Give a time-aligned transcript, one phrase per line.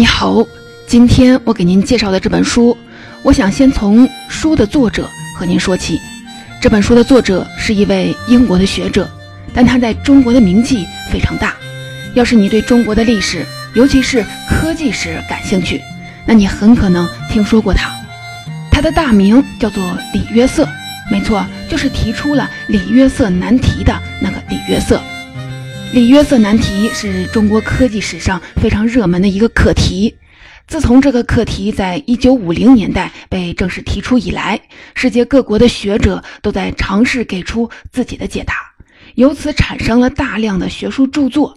[0.00, 0.46] 你好，
[0.86, 2.78] 今天我给您介绍的这本书，
[3.24, 5.98] 我想先从书的作者和您说起。
[6.60, 9.10] 这本书的作者是一位英国的学者，
[9.52, 11.52] 但他在中国的名气非常大。
[12.14, 15.82] 要是你对中国的历史，尤其是科技史感兴趣，
[16.24, 17.90] 那你很可能听说过他。
[18.70, 19.82] 他的大名叫做
[20.14, 20.64] 李约瑟，
[21.10, 25.02] 没错，就是提出了李约瑟难题的那个李约瑟。
[25.90, 30.14] 李约瑟难题是中国科技史上非常热门的一个课题。
[30.66, 34.60] 自从这个课题在一九五零年代被正式提出以来，
[34.94, 38.54] 世界各国的学者都在尝试给出自己的解答，
[39.14, 41.56] 由此产生了大量的学术著作。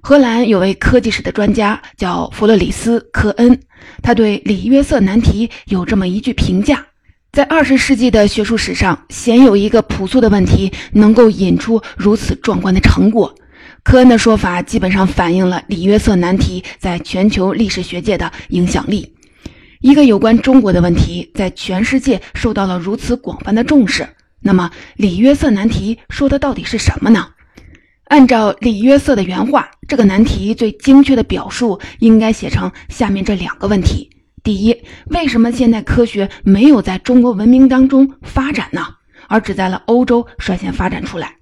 [0.00, 3.60] 荷兰有位科技史的专家叫弗洛里斯·科恩，
[4.02, 6.84] 他对李约瑟难题有这么一句评价：
[7.30, 13.32] 在二十世纪的学术史上，鲜有一个朴素的问题能够引出如此壮观的成果。
[13.88, 19.14] 科恩的说法基本上反映了李约瑟难题在全球历史学界的影响力。
[19.80, 24.06] 一个有关中国的问题在全世界受到了如此广泛的重视，
[24.40, 27.28] 那么李约瑟难题说的到底是什么呢？
[28.08, 34.10] 按照李约瑟的原话，这个难题最精确的表述应该写成下面这两个问题：
[34.42, 38.86] 第一，为什么现代科学没有在中国文明当中发展呢？
[39.28, 41.37] 而只在了欧洲率先发展出来？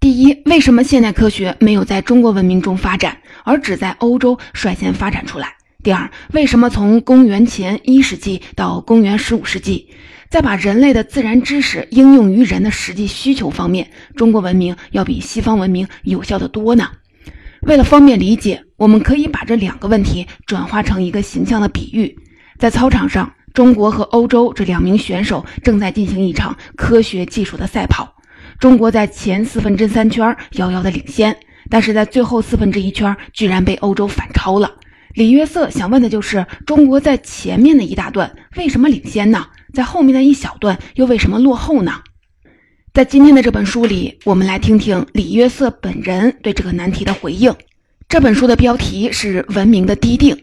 [0.00, 5.56] 第一，为什么现代科学没有在中国文明中发展，而只在欧洲率先发展出来？
[5.82, 9.90] 第二，为什么从公元前一世纪到公元十五世纪，
[10.30, 16.88] 在把人类的自然知识应用于人的实际需求方面，中国文明要比西方文明有效的多呢？
[17.60, 22.16] 为了方便理解，我们可以把这两个问题转化成一个形象的比喻：
[22.58, 28.14] 在操场上，中国和欧洲这两名选手正在进行一场科学技术的赛跑。
[28.60, 31.34] 中国在前四分之三圈遥遥的领先，
[31.70, 34.70] 但是在最后四分之一圈居然被欧洲反超了。
[35.14, 39.46] 李约瑟想问的就是：中国在前面的一大段为什么领先呢？
[39.72, 42.02] 在后面的一小段又为什么落后呢？
[42.92, 47.54] 在今天的这本书里，我们来听听李约瑟本人对这个难题的回应。
[48.10, 50.36] 这本书的标题是《文明的滴定》，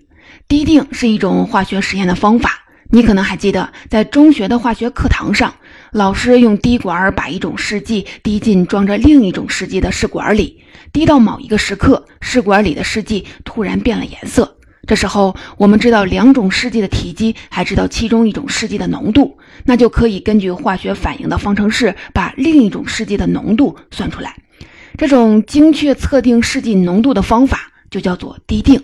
[0.48, 2.64] 滴定是一种化学实验的方法。
[2.90, 5.54] 你可能还记得，在中学的化学课堂上。
[5.92, 10.62] 老师用滴管把一种试剂滴进装着另一种试剂的试管里，
[10.92, 14.58] 滴到某一个时刻，试管里的试剂突然变了颜色。
[14.86, 24.36] 这时候，我们知道两种试剂的体积，还知道其中一种试剂的浓度，那就可以根据化学反应的方程式，把另一种试剂的浓度算出来。
[24.98, 28.82] 这种精确测定试剂浓度的方法就叫做滴定。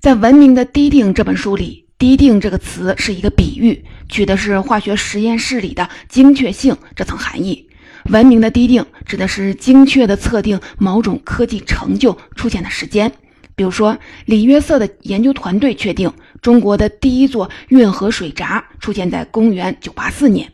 [0.00, 1.83] 在《文明的滴定》这本书里。
[2.04, 7.66] 滴定这个词是一个比喻，取的是化学实验室里的精确性这层含义。
[8.10, 13.10] 文明的滴定指的是精确的测定某种科技成就出现的时间。
[13.56, 16.12] 比如说，李约瑟的研究团队确定
[16.42, 20.52] 中国的第一座运河水闸出现在公元984年。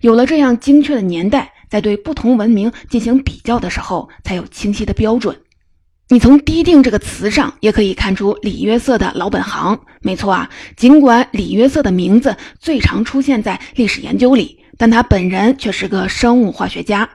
[0.00, 5.36] 有了这样精确的年代，在对不同文明进行比较的时候，才有清晰的标准。
[6.10, 9.78] 你从“滴定”这个词上也可以看出李约瑟的老本行。
[10.00, 17.06] 没错啊，尽管李约瑟的名字最常出现在历史研究里，但他本人却是个生物化学家。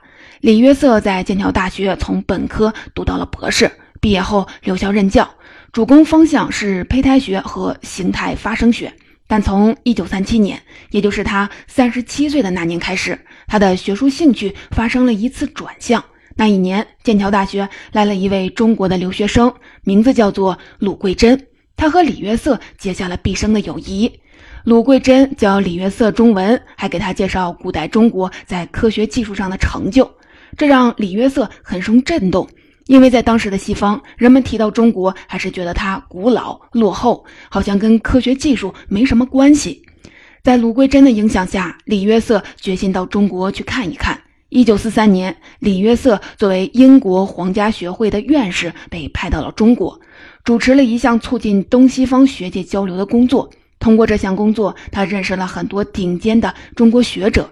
[0.41, 5.27] 李约瑟在剑桥大学从本科读到了博士，毕业后留校任教，
[5.71, 8.93] 主攻方向是胚胎学和形态发生学。
[9.25, 10.61] 但从1937年，
[10.91, 16.03] 也就是他37岁的那年开始，他的学术兴趣发生了一次转向。
[16.35, 21.39] 那一年，剑桥大学来了一位中国的留学生，名字叫做鲁桂珍。
[21.75, 24.11] 他和李约瑟结下了毕生的友谊。
[24.63, 30.09] 鲁桂珍教李约瑟中文，还给他介绍古代中国在科学技术上的成就，
[30.57, 32.47] 这让李约瑟很受震动。
[32.87, 39.81] 因为在当时的西方，人们提到中国，还是觉得它古老落后，好像跟科学技术没什么关系。
[40.43, 44.19] 在鲁桂珍的影响下，李约瑟决心到中国去看一看。
[44.53, 49.99] 一九四三年，李约瑟作为英国皇家学会的院士，被派到了中国，
[50.43, 53.49] 主持了一项促进东西方学界交流的工作。
[53.79, 57.49] 通过这项工作，他认识了很多顶尖的中国学者，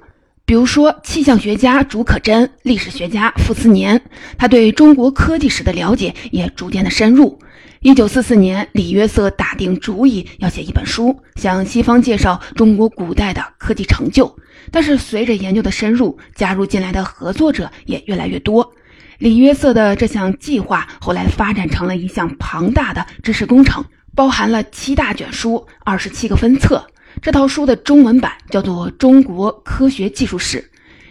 [0.51, 4.01] 比如说气象学家竺可桢、历史学家傅斯年。
[4.37, 7.39] 他对中国科技史的了解也逐渐的深入。
[7.79, 14.35] 一九四四年，李约瑟打定主意要写一本书，向西方介绍中国古代的科技成就。
[14.71, 18.73] 但是随着研究的深入，加入进来的合作者也越来越多。
[19.19, 26.85] 李约瑟的这项计划后来发展成了一项庞大的知识工程，包含了七大卷书、二十七个分册。
[27.21, 30.59] 这套书的中文版叫做《中国科学技术史》，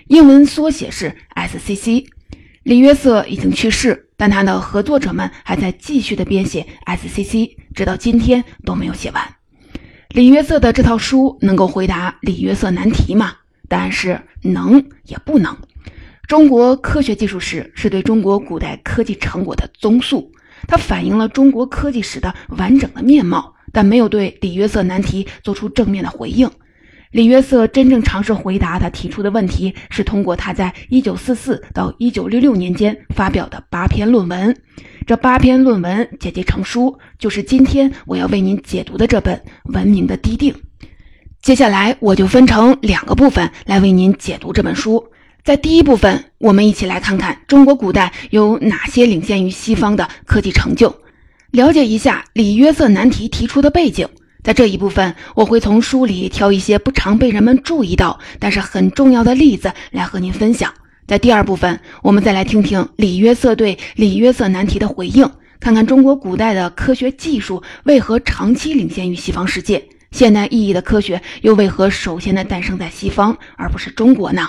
[0.06, 2.06] 英文缩写是 SCC。
[2.62, 4.06] 李约瑟已经去世。
[4.20, 9.25] 但他的合作者们还在继续的编写 SCC，直到今天都没有写完。
[10.11, 13.32] 李约瑟的这套书能够回答李约瑟难题吗？
[13.67, 15.56] 答案是能也不能。
[16.29, 20.31] 中国科学技术史是对中国古代科技成果的综述，
[20.69, 26.51] 它反映了中国科技史的完整的面貌，但没有对李约瑟难题做出正面的回应。
[27.11, 34.57] 李约瑟真正尝试回答他提出的问题，是通过他在1944到1966年间发表的八篇论文。
[35.07, 39.37] 这八篇论文结集成书，就是今天我要为您解读的这本
[39.73, 40.55] 《文明的低定》。
[41.43, 45.05] 接下来我就分成两个部分来为您解读这本书。
[45.43, 50.95] 在第一部分，我们一起来看看中国古代有哪些领先于西方的科技成就，
[51.50, 54.08] 了解一下李约瑟难题提出的背景。
[54.43, 60.73] 在这一部分，我会从书里挑一些不常被人们注意到，但是很重要的例子来和您分享。
[61.06, 74.49] 在第二部分，我们再来听听李约瑟对李约瑟难题的回应，看看中国古代的科学技术为何长期领先于西方世界，现代意义的科学又为何首先的诞生在西方而不是中国呢？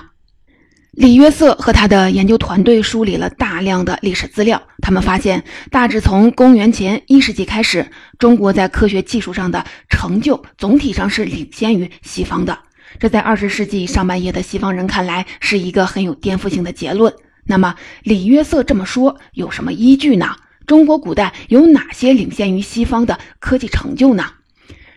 [0.92, 7.88] 李约瑟和他的研究团队梳理了大量的历史资料，他们发现，大致从公元前一世纪开始，
[8.20, 12.60] 中国在科学技术上的成就总体上是领先于西方的。
[13.00, 17.14] 这在二十世纪上半叶的西方人看来是一个很有颠覆性的结论。
[17.46, 20.36] 那么，李约瑟这么说有什么依据呢？
[20.68, 24.26] 中国古代有哪些领先于西方的科技成就呢？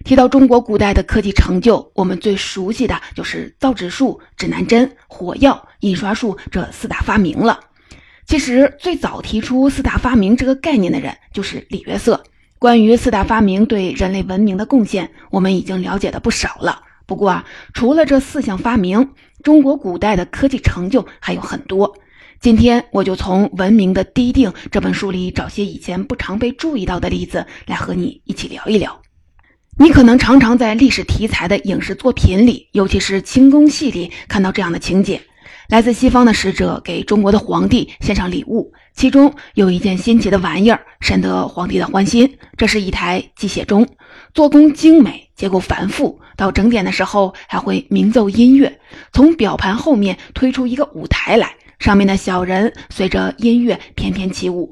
[0.05, 7.59] 提到中国古代的科技成就，我们最熟悉的就是造纸术、指南针、火药、印刷术这四大发明了。
[8.27, 12.23] 其实，最早提出四大发明这个概念的人就是李约瑟。
[12.59, 16.83] 关于四大发明对人类文明的贡献，我们已经了解的不少了。
[17.07, 19.11] 不过啊，除了这四项发明，
[19.43, 21.97] 中国古代的科技成就还有很多。
[22.41, 29.04] 今天我就从《文明的低定》这本书里找些以前不常被注意到的例子来和你一起聊一聊。
[29.77, 35.21] 你可能常常在历史题材的影视作品里，尤其是清宫戏里看到这样的情节：
[35.69, 42.37] 来自西方的使者给中国的皇帝献上礼物，其中有一件新奇的玩意儿，深得皇帝的欢心。
[42.57, 43.85] 这是一台机械钟，
[44.33, 46.21] 做工精美，结构繁复。
[46.37, 48.79] 到整点的时候，还会鸣奏音乐。
[49.13, 54.71] 从表盘后面推出一个舞台来，上面的小人随着音乐翩翩起舞。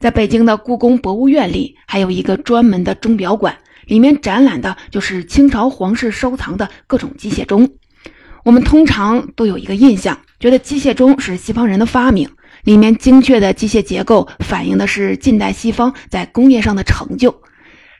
[0.00, 7.68] 在北京的故宫博物院里，还有一个专门的钟表馆，里面展览的就是清朝皇室收藏的各种机械钟。
[8.44, 12.28] 我们通常都有一个印象，觉得机械钟是西方人的发明，
[12.64, 17.42] 里面精确的机械结构反映的是近代西方在工业上的成就。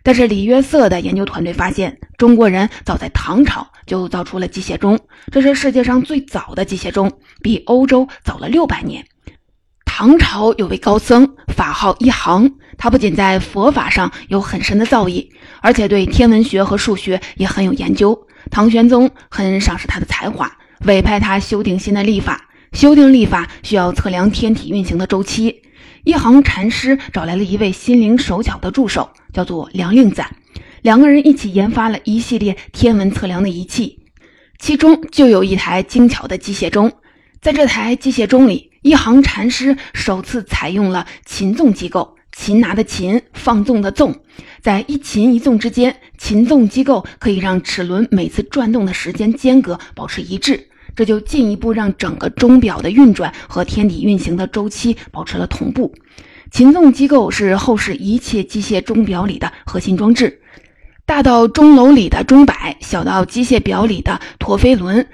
[0.02, 4.99] 但是李约瑟的研究团队发现，中国人早在唐朝就造出了机械钟，
[5.32, 7.11] 这是世界上最早的机械钟，
[7.43, 9.05] 比欧洲早了六百年。
[9.85, 15.28] 唐朝有位高僧，法号一行，他不仅在佛法上有很深的造诣，
[15.60, 18.19] 而且对天文学和数学也很有研究。
[18.50, 20.50] 唐玄宗很赏识他的才华，
[20.84, 22.48] 委派他修订新的历法。
[22.72, 25.62] 修订历法需要测量天体运行的周期。
[26.04, 30.36] 一行禅师找来了一位心灵手巧的助手，叫做梁令赞。
[30.82, 33.99] 两个人一起研发了一系列天文测量的仪器，
[34.58, 36.92] 其中就有一台精巧的机械钟。
[37.40, 44.14] 在这台机械钟里，一行禅师首次采用了琴纵机构，擒拿的擒，放纵的纵，
[44.62, 50.68] 在一擒一纵之间，擒纵机构可以让齿轮每次转动的时间间隔保持一致。
[50.95, 55.92] 这就进一步让整个钟表的运转和天体运行的周期保持了同步。
[56.52, 60.40] 擒纵机构是后世一切机械钟表里的核心装置，
[61.04, 65.09] 大到钟楼里的钟摆，小到机械表里的陀飞轮，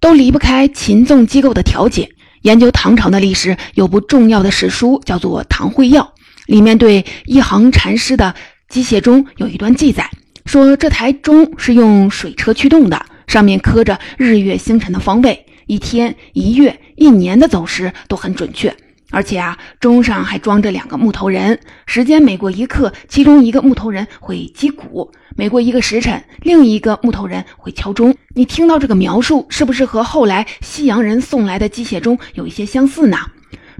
[0.00, 2.08] 都离不开擒纵机构的调节。
[2.40, 6.02] 研究唐朝的历史，有部重要的史书叫做《唐会要》，
[6.50, 8.34] 里面对一行禅师的
[8.68, 10.10] 机械钟有一段记载，
[10.44, 13.06] 说这台钟是用水车驱动的。
[13.28, 18.74] 上面刻着日月星辰的方位，一天、一月、一年的走时都很准确。
[19.12, 28.12] 而且啊，钟上还装着两个木头人，时间每过一刻，其中一个木头人会击鼓；每过一个时辰，另一个木头人会敲钟。
[28.34, 33.18] 你听到这个描述，是不是和后来西洋人送来的机械钟有一些相似呢？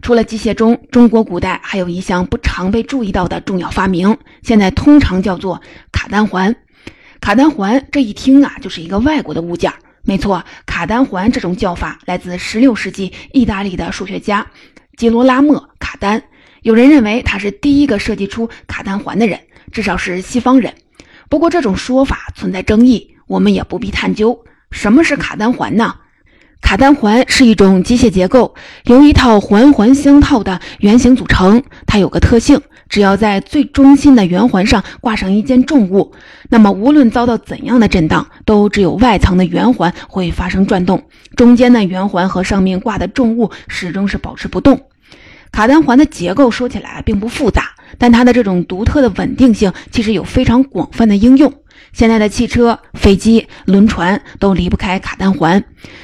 [0.02, 5.60] 除了机械钟，中国古代还有一项不常被注意到的重要发明，现在通常叫做
[5.92, 6.56] 卡丹环。
[7.20, 9.72] 卡丹环这一听啊，就是一个外国的物件。
[10.02, 14.46] 没错，卡丹环这种叫法来自16世纪意大利的数学家
[14.96, 16.22] 吉罗拉莫·卡丹。
[16.62, 19.38] 有人认为他是第一个设计出卡丹环的人，
[19.70, 20.74] 至少是西方人。
[21.28, 24.44] 不过这种说法存在争议，我们也不必探究。
[24.70, 25.94] 什么是卡丹环呢？
[26.60, 31.62] 卡单环是一种机械结构，由一套环环相套的圆形组成。
[31.86, 36.12] 它有个特性，只要在最中心的圆环上挂上一件重物，
[36.48, 41.02] 那么无论遭到怎样的震荡，都只有外层的圆环会发生转动，
[41.34, 44.80] 中间的圆环和上面挂的重物始终是保持不动。
[45.50, 51.52] 卡单环的结构说起来并不复杂，但它的这种独特的稳定性其实有非常广泛的应用。
[51.92, 55.62] 现在的汽车、飞机、轮船都离不开卡单环。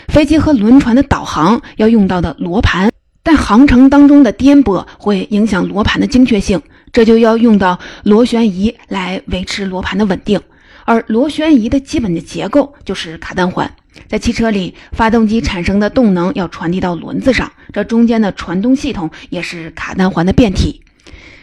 [0.08, 2.90] 飞机和轮船的导航要用到的罗盘，
[3.22, 6.60] 但航程当中的颠簸会影响罗盘的精确性，
[6.92, 10.40] 这就要用到螺旋仪来维持罗盘的稳定。
[10.84, 13.70] 而螺旋仪的基本的结构就是卡单环。
[14.08, 20.82] 在汽车里，发动机产生的动能要传递到轮子上，这中间的传动系统也是卡单环的变体。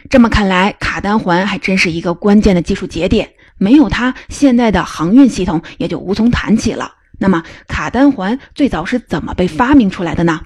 [0.09, 3.27] 这么看来，卡单环还真是一个关键的技术节点。
[3.57, 6.93] 没有它，现在的航运系统也就无从谈起了。
[7.19, 10.41] 那么，卡丹环最早是怎么被发明出来的呢？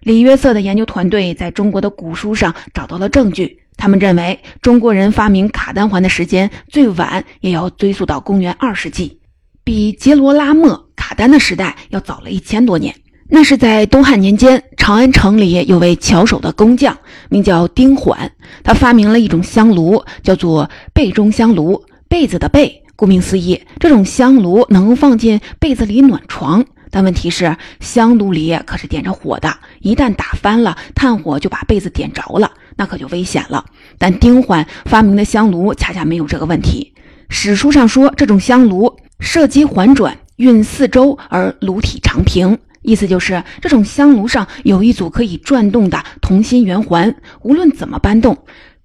[0.00, 3.60] 李约瑟的研究团队在中国的古书上找到了证据。
[3.76, 9.20] 他们认为，中国人发明卡丹环的时间最晚也要追溯到公元二世纪，
[9.62, 12.94] 比杰罗拉莫卡丹的时代要早了一千多年。
[13.28, 16.96] 那是在东汉年间，长安城里有位巧手的工匠，
[17.28, 18.32] 名叫丁缓，
[18.64, 21.84] 他发明了一种香炉，叫做被中香炉。
[22.08, 26.64] 被子的被，顾名思义，这种香炉能放进被子里暖床。
[26.90, 33.62] 但问题是，香炉里可是点着火的，一旦打翻了，炭火就把被子点着了，那可就危险了。
[33.98, 36.94] 但丁缓发明的香炉恰恰没有这个问题。
[37.28, 48.34] 史书上说，这种香炉射击环转，运四周而炉体长平，意思就是这种香炉上有一组可以转动的同心圆环，无论怎么搬动。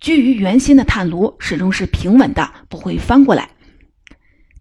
[0.04, 3.48] 居于圆心的炭炉始终是平稳的，不会翻过来。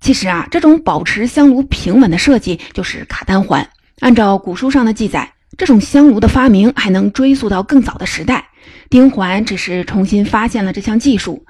[0.01, 3.69] 其实啊，这种保持香炉平稳的设计就是卡单环。
[3.99, 8.51] 按照古书上的记载，这种香炉的发明还能追溯到更早的时代。
[8.89, 11.45] 丁环只是重新发现了这项技术。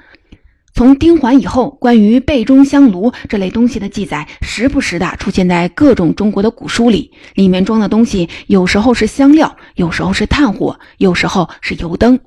[0.72, 7.12] 从丁环以后，关于背中香炉这类东西的记载，时不时的出现在各种中国的古书里。
[7.34, 12.18] 里面装的东西有时候是香料，有时候是炭火，有时候是油灯。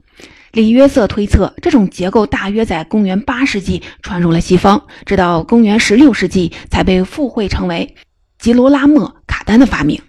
[0.55, 7.93] 李约瑟推测，这种结构大约在公元八世纪传入了西方，直到公元十六世纪才被附会成为
[8.39, 10.01] 吉罗拉莫卡丹的发明。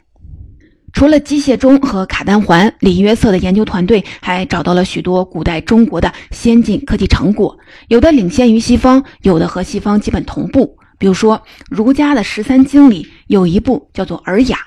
[0.93, 10.79] 除了机械钟和卡丹环，李约瑟的研究团队还找到了许多古代中国的先进科技成果，有的领先于西方，有的和西方基本同步。
[10.97, 14.57] 比如说，儒家的十三经里有一部叫做《尔雅》，《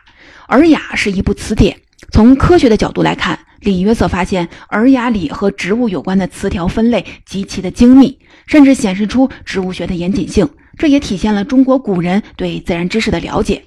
[0.47, 1.77] 尔雅》是一部词典。
[2.11, 3.39] 从科学的角度来看。
[3.61, 10.49] 李约瑟发现，《尔雅》里和植物有关的词条分类极其的精密，甚至显示出植物学的严谨性。
[10.77, 13.63] 这也体现了中国古人对自然知识的了解。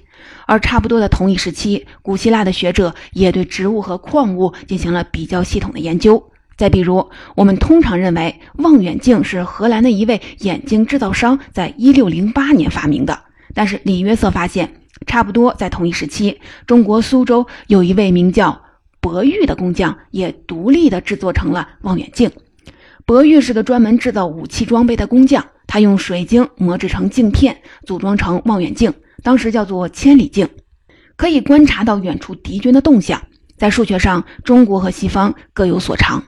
[0.47, 6.31] 而差不多的同一时期，古希腊的学者也对植物和矿物进行了比较系统的研究。
[6.57, 13.19] 再比如，我们通常认为望远镜是荷兰的一位眼镜制造商在一六零八年发明的，
[13.53, 14.73] 但是李约瑟发现，
[15.05, 18.59] 差不多在同一时期，中国苏州有一位名叫。
[19.03, 22.31] 博玉的工匠也独立的制作成了望远镜。
[23.05, 30.47] 博玉是个专门制造武器装备的工匠，他用水晶磨制成镜片，组装成望远镜，当时叫做千里镜，
[31.17, 33.21] 可以观察到远处敌军的动向。
[33.57, 36.23] 在数学上，中国和西方各有所长。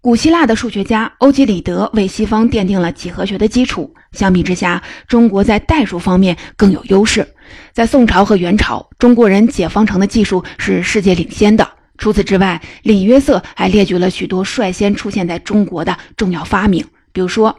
[0.00, 3.94] 古希腊的数学家欧几里得为西方奠定了几何学的基础。
[4.10, 7.24] 相比之下，中国在代数方面更有优势。
[7.72, 11.68] 在宋朝和元朝，中国人解方程的技术是世界领先的。
[11.98, 17.58] 除此之外，李约瑟还列举了许多率先出现在中国的重要发明，比如说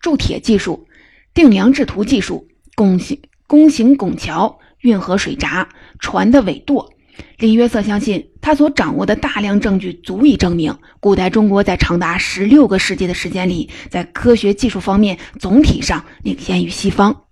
[0.00, 0.86] 铸铁技术、
[1.34, 5.68] 定量制图技术、拱形拱形拱桥、运河水闸、
[5.98, 6.92] 船的尾舵。
[7.38, 17.24] 李约瑟相信，他所掌握的大量证据足以证明，古代中国在长达十六个世纪的时间里，在科学技术方面总体上领先于西方。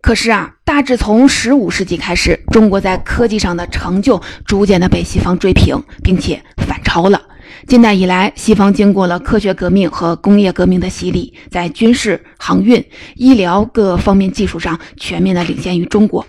[0.00, 7.20] 可是啊，大致从十五世纪开始，中国在科技上的成就逐渐的被西方追平，并且反超了。
[7.66, 12.82] 近代以来，西方经过了科学革命和工业革命的洗礼，在军事、航运、
[13.16, 16.24] 医疗各方面技术上全面的领先于中国。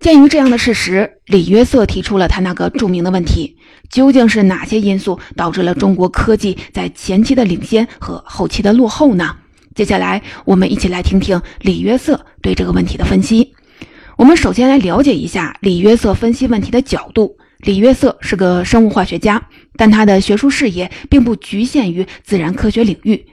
[0.00, 3.56] 鉴于这样的事实，李约瑟提出了他那个著名的问题：
[3.88, 9.36] 究竟是哪些因素导致了中国科技在前期的领先和后期的落后呢？
[9.74, 13.52] 接下来，我们一起来听听李约瑟对这个问题的分析。
[14.16, 17.36] 我们首先来了解一下李约瑟分析问题的角度。
[17.58, 23.26] 李约瑟是个生物化学家，但他的学术视野并不局限于自然科学领域。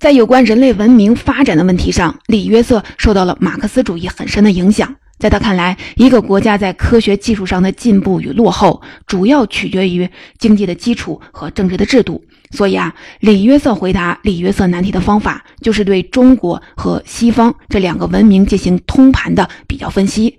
[0.00, 4.96] 在有关人类文明发展的问题上，李约瑟受到了马克思主义很深的影响。
[5.18, 10.08] 在他看来，一个国家在科学技术上的进步与落后，主要取决于
[10.38, 12.24] 经济的基础和政治的制度。
[12.50, 20.38] 所以啊，李约瑟回答李约瑟难题的方法，就是对中国和西方这两个文明进行通盘的比较分析，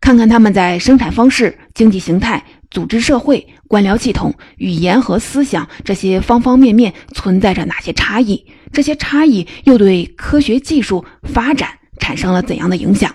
[0.00, 13.14] 看看他们在生产方式、经济形态、组织社会、官僚系统、语言和思想这些方方面面存在着哪些差异，这些差异又对科学技术发展产生了怎样的影响。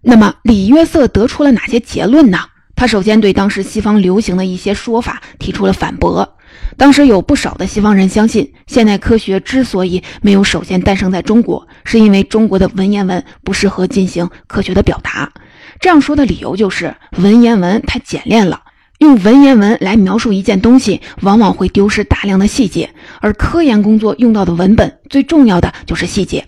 [0.00, 2.38] 那么，李约瑟得出了哪些结论呢？
[2.76, 6.36] 他首先对当时西方流行的一些说法提出了反驳。
[6.76, 15.32] 当时有不少的西方人相信，现代科学之所以没有首先诞生在中国，是因为中国的文言文不适合进行科学的表达。
[15.80, 18.62] 这样说的理由就是文言文太简练了，
[18.98, 22.90] 用文言文来描述一件东西，往往会丢失大量的细节。
[23.20, 26.46] 而科研工作用到的文本，最重要的就是细节。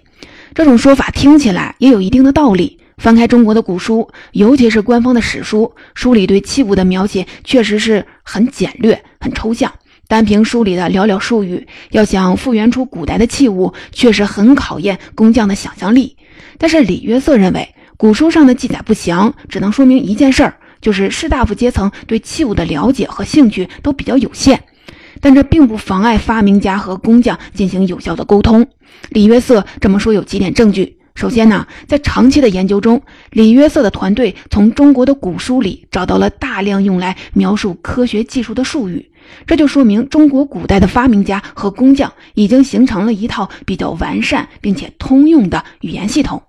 [0.54, 2.80] 这种说法听起来也有一定的道理。
[2.96, 9.70] 翻开中国的古书，尤其是官方的史书，书里对器物的描写确实是很简略、很抽象。
[10.08, 16.16] 单凭书里的寥寥数语，要想复原出古代的器物，确实很考验工匠的想象力。
[16.58, 24.62] 但是李约瑟认为，古书上的记载不详，只能说明一件事儿，就是士大夫阶层对器物的了解和兴趣都比较有限。
[25.20, 28.66] 但这并不妨碍发明家和工匠进行有效的沟通。
[29.08, 30.98] 李约瑟这么说有几点证据。
[31.14, 39.10] 首先呢，在长期的研究中，李约瑟的团队从中国的古书里找到了大量用来描述科学技术的术语，
[39.46, 46.42] 这就说明中国古代的发明家和工匠已经形成了一套比较完善并且通用的语言系统。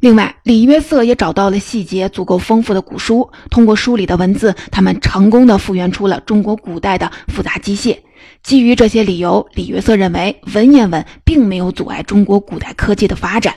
[0.00, 7.98] 另外，李约瑟也找到了细节足够丰富的古书，通过书里的文字，他们成功的复原出了中国古代的复杂机械。
[8.42, 13.54] 基于这些理由，李约瑟认为文言文并没有阻碍中国古代科技的发展。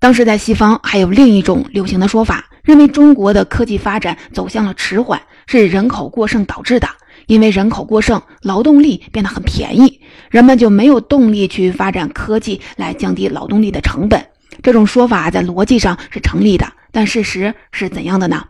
[0.00, 6.88] 当时在西方还有另一种流行的说法，认为中国的科技发展走向了迟缓，是人口过剩导致的。
[7.26, 14.24] 因为人口过剩，劳动力变得很便宜，人们就没有动力去发展科技来降低劳动力的成本。
[14.62, 18.44] 这种说法在逻辑上是成立的，但事实是怎样的呢？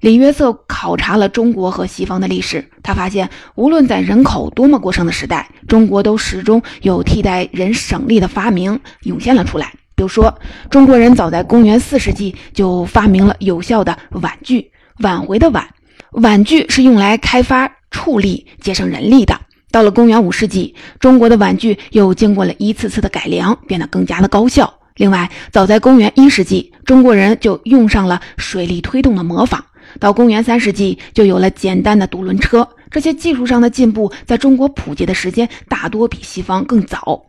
[0.00, 9.72] 李约瑟考察了中国和西方的历史，他发现，无论在人口多么过剩的时代，中国都始终有替代人省力的发明涌现了出来。
[9.94, 10.36] 比如说，
[10.68, 15.66] 中国人早在公元四世纪就发明了有效的碗具，挽回的碗，
[16.10, 19.40] 碗具是用来开发畜力、节省人力的。
[19.70, 24.74] 到了公元五世纪，中国的碗具又经过了一次次的改良，变得更加的高效。
[24.96, 29.64] 另外，早在公元一世纪，中国人就用上了水力推动的磨坊。
[30.00, 32.68] 到公元三世纪，就有了简单的独轮车。
[32.90, 37.22] 这些技术上的进步，在中国普及的时间大多比西方更早。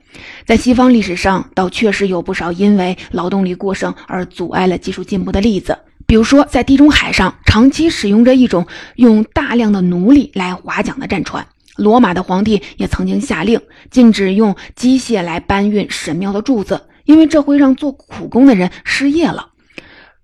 [0.45, 5.77] 在西方历史上，倒确实有不少因为劳动力过剩而阻碍了技术进步的例子。
[6.07, 11.45] 比如说，在地中海上长期使用着一种用大量的奴隶来划桨的战船。
[11.75, 19.49] 罗马的皇帝也曾经下令禁止用机械来搬运神庙的柱子，因为这会让做苦工的人失业了。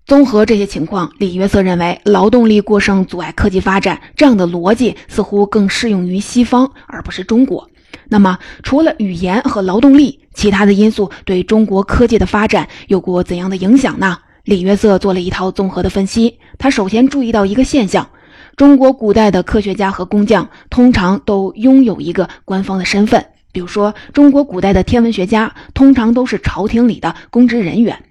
[0.06, 7.68] 综合这些情况，李约瑟认为劳动力过剩阻碍科技发展这样的逻辑似乎更适用于西方，而不是中国。
[8.08, 14.18] 那么，除了语言和劳动力，其他的因素对中国科技的发展有过怎样的影响呢？
[14.44, 16.38] 李约瑟做了一套综合的分析。
[16.58, 18.08] 他首先注意到一个现象：
[18.56, 28.02] 中国古代的科学家和工匠通常都拥有一个官方的身份，比如说，中国古代的天文学家通常都是朝廷里的公职人员。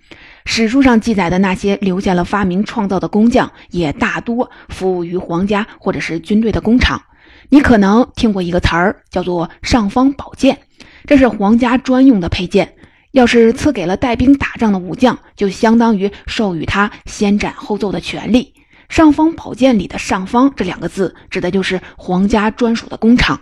[0.45, 7.01] 史书上记载的那些留下了发明创造的工匠，也大多服务于皇家或者是军队的工厂。
[7.49, 10.57] 你可能听过一个词儿，叫做“尚方宝剑”，
[11.05, 12.73] 这是皇家专用的佩剑。
[13.11, 18.53] 要是赐给了带兵打仗的武将，就相当于授予他先斩后奏的权利。
[18.87, 23.41] 尚方宝剑里的“尚方”这两个字，指的就是皇家专属的工厂。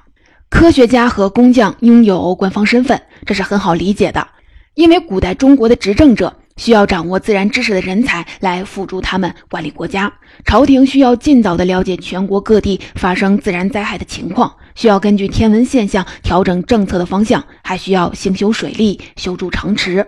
[0.50, 4.28] 科学家和工匠拥有官方身份，这是很好理解的，
[4.74, 6.39] 因为古代中国的执政者。
[6.60, 10.12] 需要掌握自然知识的人才来辅助他们管理国家。
[10.44, 20.06] 朝廷需要尽早的了解全国各地发生自然灾害的情况，需要根据天文现象调整政策的方向，还需要兴修水利、修筑城池。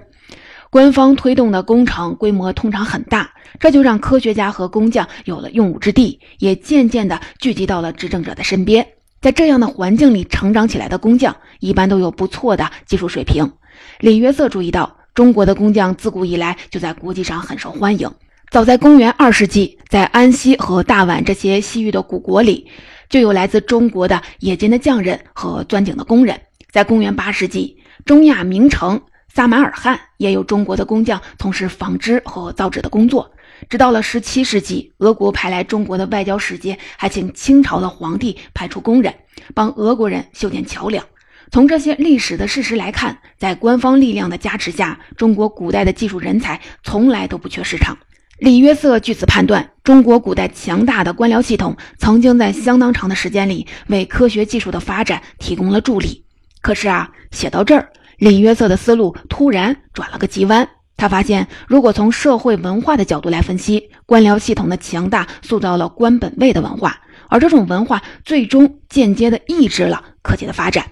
[0.69, 8.85] 官方推动的工程规模通常很大，这就让科学家和工匠有了用武之地，也渐渐地聚集到了执政者的身边。
[9.21, 13.53] 在这样的环境里成长起来的工匠，一般都有不错的技术水平。
[13.99, 14.97] 李约瑟注意到。
[15.13, 18.09] 中国的工匠自古以来就在国际上很受欢迎。
[18.49, 22.67] 早在公元二世纪，在安息和大宛这些西域的古国里，
[23.09, 26.39] 就有来自中国的冶金的匠人和钻井的工人。
[26.71, 29.01] 在公元八世纪，中亚名城
[29.33, 33.29] 撒马尔罕也有中国的工匠从事纺织和造纸的工作。
[33.69, 39.13] 直到了十七世纪，俄国派来中国的外交使节还请清朝的皇帝派出工人
[39.53, 41.05] 帮俄国人修建桥梁。
[41.51, 47.97] 从这些历史的事实来看，在官方力量的加持下，中国古代的技术人才从来都不缺市场。
[48.39, 56.23] 李约瑟据此判断，中国古代强大的官僚系统曾经在相当长的时间里为科学技术的发展提供了助力。
[56.61, 60.65] 可是啊，写到这儿，李约瑟的思路突然转了个急弯。
[60.95, 70.85] 他发现，如果从社会文化的角度来分析，官僚系统的强大塑造了官本位的文化，而这种文化最终间接的抑制了科技的发展。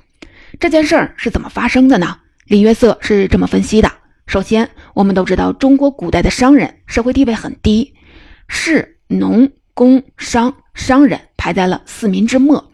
[0.59, 2.17] 这件事儿是怎么发生的呢？
[2.43, 3.89] 李约瑟是这么分析的：
[4.27, 7.93] 首先，我们都知道中国古代的商人社会地位很低，
[8.49, 12.71] 士、农、工、商，商人排在了四民之末。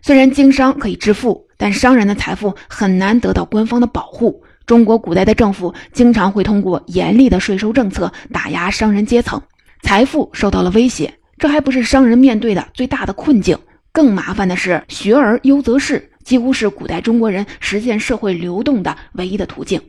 [0.00, 4.42] 虽然经商可以致富，但商人的财富很难得到官方的保护。
[4.64, 9.40] 中国古代的政府经常会通过严厉的税收政策打压商人阶层，
[9.82, 11.12] 财富受到了威胁。
[11.36, 13.58] 这还不是商人面对的最大的困境，
[13.96, 16.10] 更麻烦的是学而优则仕。
[16.22, 19.80] 几乎是古代中国人实现社会流动的唯一的途径。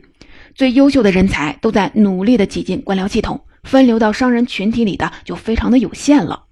[0.54, 6.44] 最优秀的人才都在努力的挤进官僚系统，分流到商人群体里的就非常的有限了。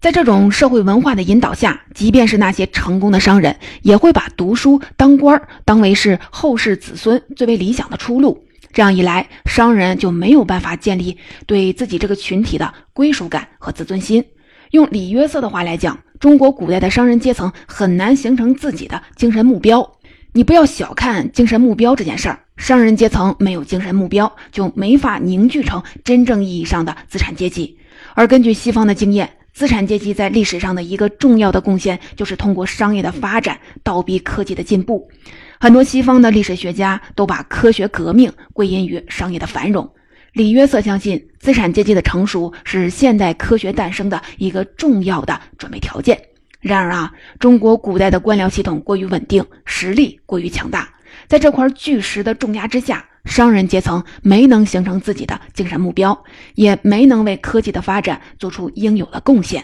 [0.00, 8.42] 在这种社会文化的引导下，即便是那些成功的商人，也会把读书当官当为是后世子孙最为理想的出路。
[8.72, 14.24] 这样一来，商人就没有办法建立对自己这个群体的归属感和自尊心。
[14.72, 15.98] 用李约瑟的话来讲。
[16.18, 19.96] 中国古代的商人阶层很难形成自己的精神目标，
[20.34, 22.38] 你不要小看精神目标这件事儿。
[22.56, 27.76] 商人阶层没有精神目标，就没法凝聚成真正意义上的资产阶级。
[28.14, 35.10] 而根据西方的经验，资产阶级在历史上的一个重要的贡献，就是通过商业的发展倒逼科技的进步。
[35.58, 39.92] 很多西方的历史学家都把科学革命归因于商业的繁荣。
[40.32, 46.18] 李约瑟相信，资产阶级的成熟是现代科学诞生的一个重要的准备条件。
[46.58, 50.88] 然而啊，中国古代的官僚系统过于稳定，实力过于强大，
[51.28, 59.62] 在这块巨石的重压之下，商人阶层没能形成自己的精神目标，也没能为科技的发展做出应有的贡献。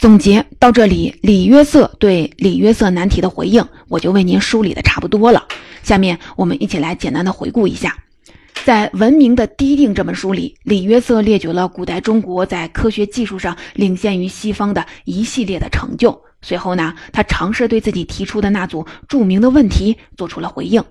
[0.00, 5.46] 总结到这里，李约瑟对李约瑟难题的回应，我就为您梳理的差不多了。
[5.84, 7.96] 下面我们一起来简单的回顾一下。
[8.68, 16.20] 在《文明的低定》这本书里，李约瑟列举了古代中国在科学技术上领先于西方的一系列的成就。
[16.42, 20.84] 随后呢，他尝试对自己提出的那组著名的问题做出了回应。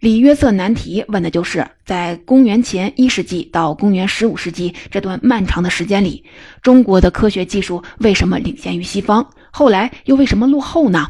[0.00, 6.24] 李约瑟难题问的就是，在公元前一世纪到公元十五世纪这段漫长的时间里，
[6.62, 9.24] 中国的科学技术为什么领先于西方？
[9.52, 11.06] 后来又为什么落后呢？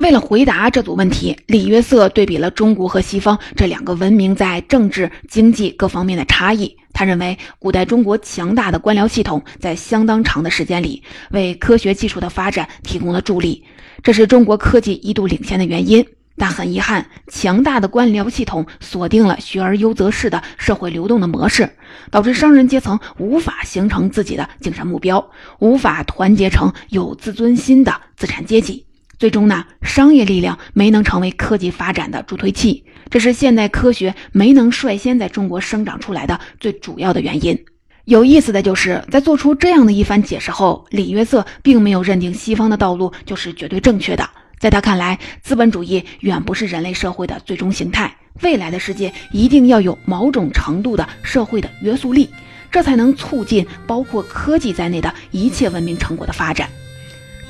[0.00, 6.74] 为了回答这组问题，李约瑟对比了中国和西方这两个文明在政治、经济各方面的差异。
[6.94, 13.62] 他认为，古代中国强大的官僚系统在相当长的时间里为科学技术的发展提供了助力，
[14.02, 16.02] 这是中国科技一度领先的原因。
[16.38, 21.68] 但很遗憾，强大的官僚系统锁定了学而优则仕的社会流动的模式，
[22.10, 28.86] 导致商人阶层无法形成自己的精神目标，无法团结成有自尊心的资产阶级。
[29.20, 37.62] 最终呢，商业力量没能成为科技发展的助推器，这是现代科学没能率先在中国生长出来的最主要的原因。
[38.06, 44.26] 有意思的就是在做出这样的一番解释后，李约瑟并没有认定西方的道路就是绝对正确的。
[44.58, 52.30] 在他看来，资本主义远不是人类社会的最终形态，未来的世界一定要有某种程度的社会的约束力，
[52.70, 56.70] 这才能促进包括科技在内的一切文明成果的发展。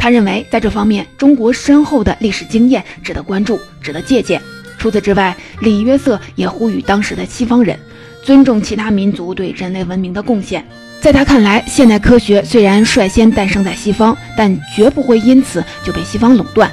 [0.00, 4.40] 他认为，在这方面，中国深厚的历史经验值得关注，值得借鉴。
[4.78, 7.78] 除此之外，李约瑟也呼吁当时的西方人
[8.22, 10.66] 尊重其他民族对人类文明的贡献。
[11.02, 16.70] 在他看来，现代科学虽然率先诞生在西方，但绝不会因此就被西方垄断。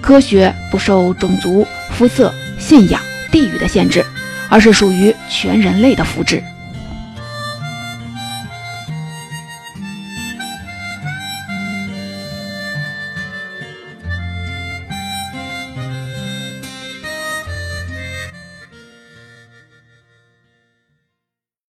[0.00, 3.00] 科学不受种族、肤色、信仰、
[3.32, 4.06] 地域的限制，
[4.48, 6.40] 而是属于全人类的福祉。